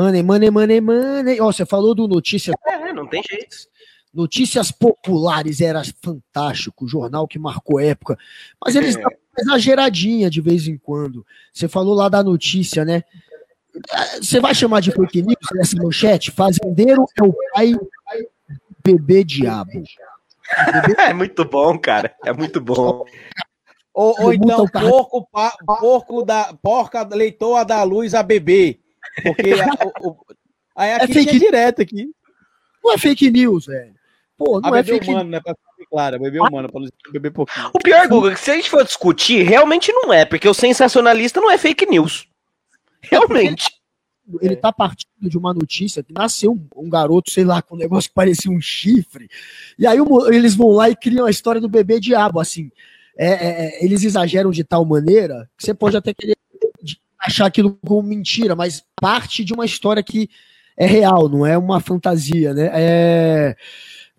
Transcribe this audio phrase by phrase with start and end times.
[0.00, 1.40] Money, money, money, money.
[1.42, 2.56] Ó, você falou do Notícias.
[2.66, 3.54] É, não tem jeito.
[4.14, 8.18] Notícias Populares era fantástico, jornal que marcou época.
[8.64, 9.02] Mas eles é.
[9.38, 11.24] exageradinha de vez em quando.
[11.52, 13.04] Você falou lá da notícia, né?
[14.20, 16.30] Você vai chamar de fake news nessa manchete?
[16.30, 17.74] Fazendeiro é o pai
[18.82, 19.70] bebê diabo.
[20.98, 22.12] É muito bom, cara.
[22.24, 23.04] É muito bom.
[23.94, 28.79] Ou, ou então, porco, pa, porco da, porca leitoa da luz a bebê.
[29.22, 30.16] Porque a, o,
[30.76, 31.38] aí aqui é fake...
[31.38, 32.10] direto aqui.
[32.82, 33.94] Não é fake news, velho.
[34.36, 35.40] Pô, não a é fake humano, né?
[35.40, 37.70] Pra ser claro, bebê humano, pra não beber pouquinho.
[37.74, 41.40] O pior, Guga, que se a gente for discutir, realmente não é, porque o sensacionalista
[41.40, 42.26] não é fake news.
[43.02, 43.70] Realmente.
[44.40, 47.78] Ele tá partindo de uma notícia que nasceu um, um garoto, sei lá, com um
[47.78, 49.28] negócio que parecia um chifre.
[49.78, 49.98] E aí
[50.28, 52.70] eles vão lá e criam a história do bebê diabo, assim.
[53.18, 56.36] É, é, é, eles exageram de tal maneira que você pode até querer
[57.20, 60.28] achar aquilo como mentira, mas parte de uma história que
[60.76, 62.70] é real, não é uma fantasia, né?
[62.72, 63.56] É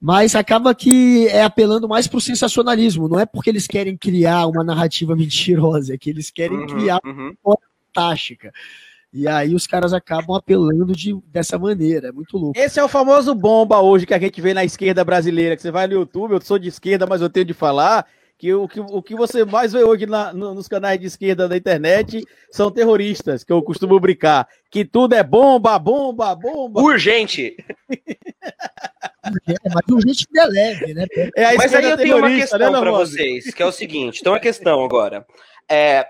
[0.00, 4.46] mas acaba que é apelando mais para o sensacionalismo, não é porque eles querem criar
[4.46, 7.34] uma narrativa mentirosa, é que eles querem uhum, criar uhum.
[7.44, 8.50] uma fantástica.
[9.12, 12.58] E aí os caras acabam apelando de, dessa maneira, é muito louco.
[12.58, 15.70] Esse é o famoso bomba hoje que a gente vê na esquerda brasileira, que você
[15.70, 18.06] vai no YouTube, eu sou de esquerda, mas eu tenho de falar,
[18.40, 21.46] que o que, o que você mais vê hoje na, no, nos canais de esquerda
[21.46, 24.48] da internet são terroristas, que eu costumo brincar.
[24.70, 26.80] Que tudo é bomba, bomba, bomba.
[26.80, 27.54] Urgente!
[27.92, 31.06] É, mas urgente é leve, né?
[31.36, 34.32] É mas aí eu tenho uma questão né, para vocês, que é o seguinte: então
[34.32, 35.26] a questão agora.
[35.70, 36.06] É,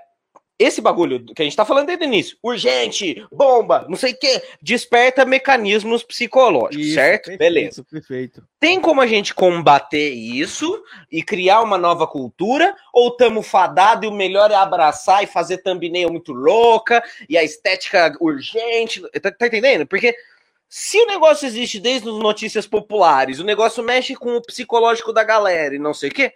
[0.61, 4.19] esse bagulho que a gente tá falando desde o início, urgente, bomba, não sei o
[4.19, 7.28] que, desperta mecanismos psicológicos, isso, certo?
[7.28, 7.84] Perfeito, Beleza.
[7.91, 8.44] Perfeito.
[8.61, 12.77] Tem como a gente combater isso e criar uma nova cultura?
[12.92, 17.42] Ou tamo fadado e o melhor é abraçar e fazer thumbnail muito louca e a
[17.42, 19.00] estética urgente?
[19.19, 19.86] Tá, tá entendendo?
[19.86, 20.14] Porque
[20.69, 25.25] se o negócio existe desde as notícias populares, o negócio mexe com o psicológico da
[25.25, 26.34] galera e não sei o quê,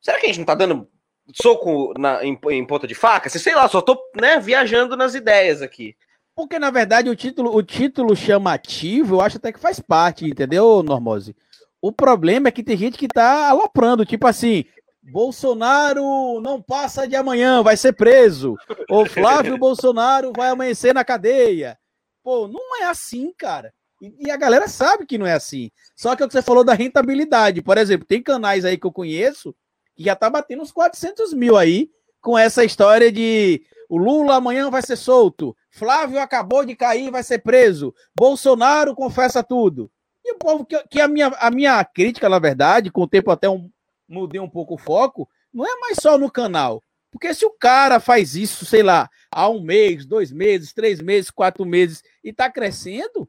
[0.00, 0.88] será que a gente não tá dando
[1.34, 3.28] soco na, em, em ponta de faca?
[3.28, 5.96] Sei lá, só tô né, viajando nas ideias aqui.
[6.34, 10.82] Porque, na verdade, o título, o título chamativo, eu acho até que faz parte, entendeu,
[10.82, 11.34] Normose?
[11.80, 14.64] O problema é que tem gente que tá aloprando, tipo assim,
[15.02, 18.56] Bolsonaro não passa de amanhã, vai ser preso.
[18.90, 21.78] Ou Flávio Bolsonaro vai amanhecer na cadeia.
[22.22, 23.72] Pô, não é assim, cara.
[24.02, 25.70] E, e, a galera sabe que não é assim.
[25.94, 27.62] Só que é o que você falou da rentabilidade.
[27.62, 29.54] Por exemplo, tem canais aí que eu conheço
[29.96, 31.90] já tá batendo uns 400 mil aí
[32.20, 37.22] com essa história de o Lula amanhã vai ser solto, Flávio acabou de cair vai
[37.22, 39.90] ser preso, Bolsonaro confessa tudo.
[40.24, 43.30] E o povo, que, que a, minha, a minha crítica, na verdade, com o tempo
[43.30, 43.70] até um,
[44.08, 46.82] mudei um pouco o foco, não é mais só no canal.
[47.12, 51.30] Porque se o cara faz isso, sei lá, há um mês, dois meses, três meses,
[51.30, 53.28] quatro meses e tá crescendo,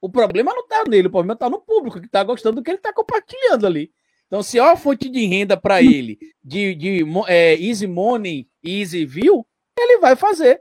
[0.00, 2.70] o problema não tá nele, o problema tá no público que tá gostando do que
[2.70, 3.92] ele tá compartilhando ali.
[4.32, 8.80] Então, se é uma fonte de renda para ele de, de é, Easy Money e
[8.80, 9.46] Easy View,
[9.78, 10.58] ele vai fazer.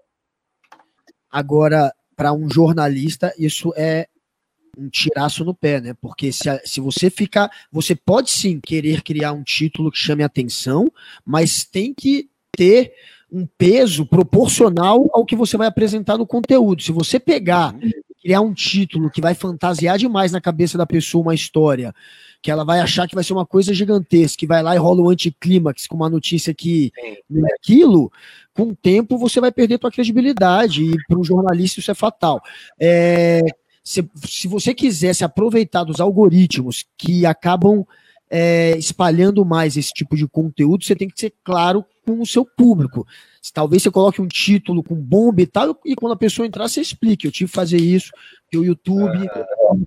[1.31, 4.09] Agora, para um jornalista, isso é
[4.77, 5.93] um tiraço no pé, né?
[6.01, 7.49] Porque se, se você ficar.
[7.71, 10.91] Você pode sim querer criar um título que chame atenção,
[11.25, 12.93] mas tem que ter
[13.31, 16.83] um peso proporcional ao que você vai apresentar no conteúdo.
[16.83, 17.73] Se você pegar
[18.21, 21.93] criar um título que vai fantasiar demais na cabeça da pessoa uma história
[22.41, 25.01] que ela vai achar que vai ser uma coisa gigantesca, que vai lá e rola
[25.01, 26.91] um anticlímax com uma notícia que
[27.29, 28.11] não é aquilo,
[28.53, 32.41] com o tempo você vai perder tua credibilidade, e para um jornalista isso é fatal.
[32.79, 33.41] É,
[33.83, 37.85] se, se você quiser se aproveitar dos algoritmos que acabam
[38.29, 42.45] é, espalhando mais esse tipo de conteúdo, você tem que ser claro com o seu
[42.45, 43.05] público.
[43.53, 46.81] Talvez você coloque um título com bomba e tal, e quando a pessoa entrar, você
[46.81, 47.27] explique.
[47.27, 48.11] Eu tive que fazer isso,
[48.49, 49.27] que o YouTube,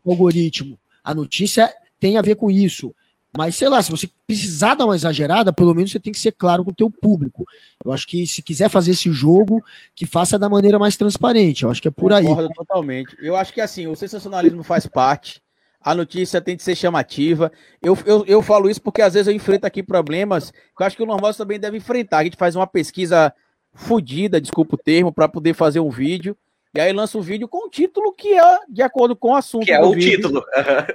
[0.04, 0.78] o algoritmo.
[1.02, 1.72] A notícia
[2.04, 2.94] tem a ver com isso.
[3.34, 6.32] Mas, sei lá, se você precisar dar uma exagerada, pelo menos você tem que ser
[6.32, 7.46] claro com o teu público.
[7.82, 9.64] Eu acho que se quiser fazer esse jogo,
[9.94, 11.62] que faça da maneira mais transparente.
[11.62, 12.26] Eu acho que é por aí.
[12.26, 13.16] Concordo totalmente.
[13.18, 15.42] Eu acho que assim, o sensacionalismo faz parte.
[15.80, 17.50] A notícia tem que ser chamativa.
[17.82, 20.96] Eu, eu, eu falo isso porque às vezes eu enfrento aqui problemas que eu acho
[20.96, 22.18] que o normal também deve enfrentar.
[22.18, 23.32] A gente faz uma pesquisa
[23.72, 26.36] fodida, desculpa o termo, para poder fazer um vídeo.
[26.74, 29.64] E aí lança um vídeo com o título que é de acordo com o assunto.
[29.64, 30.16] Que é o vídeo.
[30.16, 30.44] título.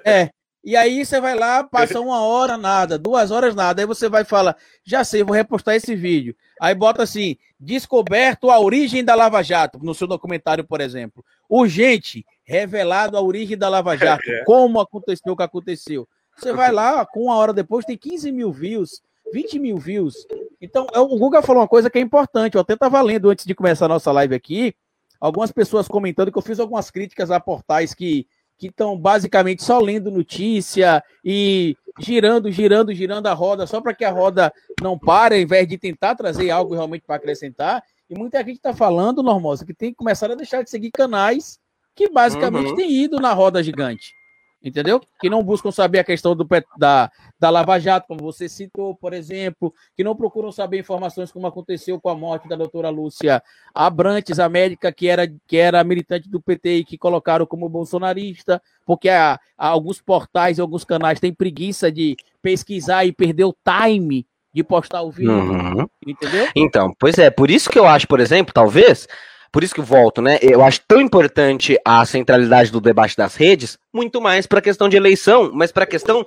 [0.05, 0.29] é.
[0.63, 3.81] E aí você vai lá, passa uma hora, nada, duas horas, nada.
[3.81, 6.35] Aí você vai falar, já sei, vou repostar esse vídeo.
[6.59, 11.23] Aí bota assim, descoberto a origem da Lava Jato, no seu documentário, por exemplo.
[11.49, 16.07] Urgente, revelado a origem da Lava Jato, como aconteceu o que aconteceu.
[16.37, 19.01] Você vai lá, com uma hora depois, tem 15 mil views,
[19.33, 20.27] 20 mil views.
[20.61, 23.45] Então, é, o Guga falou uma coisa que é importante, eu até estava lendo antes
[23.45, 24.73] de começar a nossa live aqui,
[25.19, 28.27] algumas pessoas comentando que eu fiz algumas críticas a portais que
[28.59, 34.03] que estão basicamente só lendo notícia e girando, girando, girando a roda só para que
[34.05, 37.81] a roda não pare, ao invés de tentar trazer algo realmente para acrescentar.
[38.09, 41.57] E muita gente está falando, Normosa, que tem que começar a deixar de seguir canais
[41.95, 42.75] que basicamente uhum.
[42.75, 44.18] têm ido na roda gigante
[44.63, 45.01] entendeu?
[45.19, 46.47] Que não buscam saber a questão do,
[46.77, 51.47] da, da Lava Jato, como você citou, por exemplo, que não procuram saber informações como
[51.47, 53.41] aconteceu com a morte da doutora Lúcia
[53.73, 58.61] Abrantes, a médica que era, que era militante do PT e que colocaram como bolsonarista,
[58.85, 63.55] porque há, há alguns portais e alguns canais têm preguiça de pesquisar e perder o
[63.63, 65.87] time de postar o vídeo, uhum.
[66.05, 66.47] entendeu?
[66.55, 69.07] Então, pois é, por isso que eu acho, por exemplo, talvez
[69.51, 70.37] por isso que volto, né?
[70.41, 74.87] Eu acho tão importante a centralidade do debate das redes, muito mais para a questão
[74.87, 76.25] de eleição, mas para a questão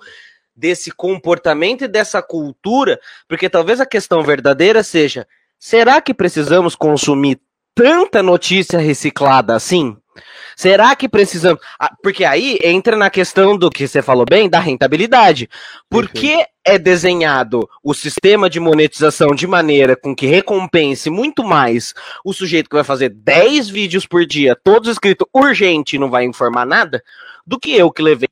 [0.55, 5.27] desse comportamento e dessa cultura, porque talvez a questão verdadeira seja:
[5.59, 7.41] será que precisamos consumir
[7.75, 9.97] tanta notícia reciclada assim?
[10.57, 11.61] Será que precisamos.
[11.79, 15.49] Ah, porque aí entra na questão do que você falou bem, da rentabilidade.
[15.89, 21.95] Por que é desenhado o sistema de monetização de maneira com que recompense muito mais
[22.25, 26.25] o sujeito que vai fazer 10 vídeos por dia, todos escritos urgente e não vai
[26.25, 27.03] informar nada,
[27.47, 28.29] do que eu que levei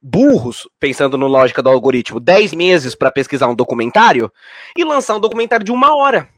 [0.00, 4.32] burros, pensando no lógica do algoritmo, 10 meses para pesquisar um documentário
[4.74, 6.28] e lançar um documentário de uma hora.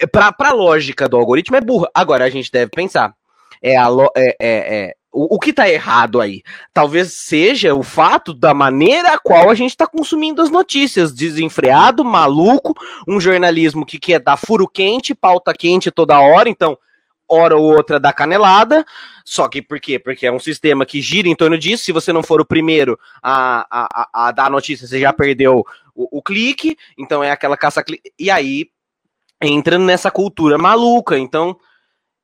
[0.00, 1.90] É, para a lógica do algoritmo é burra.
[1.94, 3.14] Agora a gente deve pensar
[3.62, 6.42] é, a, é, é, é o, o, que está errado aí?
[6.72, 11.12] Talvez seja o fato da maneira a qual a gente está consumindo as notícias.
[11.12, 12.74] Desenfreado, maluco,
[13.06, 16.78] um jornalismo que quer dar furo quente, pauta quente toda hora, então,
[17.28, 18.84] hora ou outra dá canelada.
[19.24, 19.98] Só que por quê?
[19.98, 21.84] Porque é um sistema que gira em torno disso.
[21.84, 25.64] Se você não for o primeiro a, a, a dar a notícia, você já perdeu
[25.94, 26.76] o, o clique.
[26.96, 28.12] Então é aquela caça-clique.
[28.18, 28.66] E aí
[29.40, 31.18] entra nessa cultura maluca.
[31.18, 31.56] Então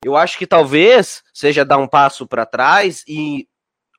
[0.04, 3.48] eu acho que talvez seja dar um passo para trás e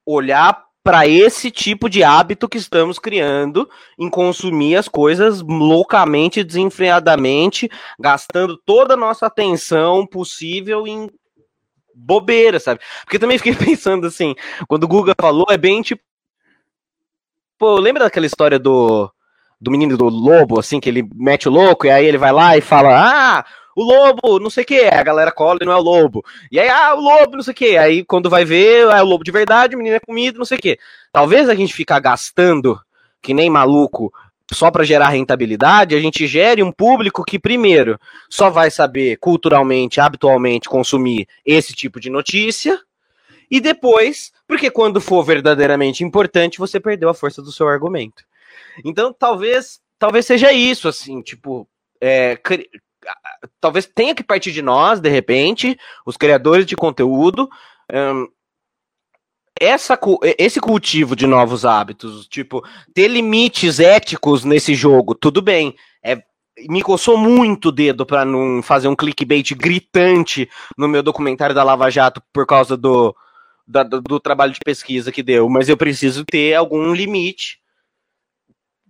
[0.05, 7.69] olhar para esse tipo de hábito que estamos criando em consumir as coisas loucamente, desenfreadamente,
[7.99, 11.09] gastando toda a nossa atenção possível em
[11.93, 12.79] bobeira, sabe?
[13.03, 14.33] Porque também fiquei pensando assim,
[14.67, 16.01] quando o Guga falou, é bem tipo.
[17.57, 19.11] Pô, lembra daquela história do,
[19.59, 22.55] do menino do lobo, assim, que ele mete o louco e aí ele vai lá
[22.55, 23.45] e fala: Ah,
[23.77, 26.25] o lobo, não sei o que, a galera cola e não é o lobo.
[26.51, 27.77] E aí, ah, o lobo, não sei o que.
[27.77, 30.57] Aí quando vai ver, é o lobo de verdade, o menino é comido, não sei
[30.57, 30.79] o que.
[31.11, 32.79] Talvez a gente ficar gastando,
[33.21, 34.11] que nem maluco,
[34.51, 40.01] só para gerar rentabilidade, a gente gere um público que, primeiro, só vai saber culturalmente,
[40.01, 42.79] habitualmente, consumir esse tipo de notícia.
[43.49, 48.23] E depois, porque quando for verdadeiramente importante, você perdeu a força do seu argumento.
[48.83, 51.67] Então, talvez, talvez seja isso, assim, tipo,
[52.01, 52.39] é,
[53.59, 57.49] talvez tenha que partir de nós, de repente, os criadores de conteúdo.
[57.91, 58.27] Um,
[59.59, 59.99] essa,
[60.37, 62.63] esse cultivo de novos hábitos, tipo,
[62.93, 65.75] ter limites éticos nesse jogo, tudo bem.
[66.03, 66.21] É,
[66.69, 71.63] me coçou muito o dedo para não fazer um clickbait gritante no meu documentário da
[71.63, 73.15] Lava Jato por causa do,
[73.67, 77.59] da, do, do, trabalho de pesquisa que deu, mas eu preciso ter algum limite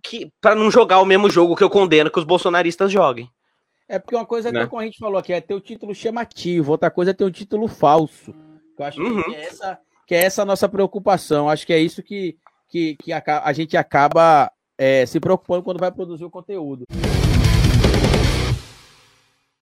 [0.02, 3.30] que para não jogar o mesmo jogo que eu condeno que os bolsonaristas joguem.
[3.88, 4.66] É porque uma coisa né?
[4.66, 7.30] que a gente falou aqui é ter o título chamativo, outra coisa é ter um
[7.30, 8.34] título falso.
[8.78, 9.22] Eu acho uhum.
[9.24, 11.48] que, é essa, que é essa a nossa preocupação.
[11.48, 12.36] Acho que é isso que,
[12.68, 16.84] que, que a, a gente acaba é, se preocupando quando vai produzir o conteúdo.